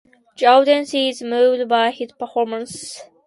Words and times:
The 0.35 0.47
audience 0.47 0.95
is 0.95 1.21
moved 1.21 1.69
by 1.69 1.91
his 1.91 2.11
performance. 2.13 3.03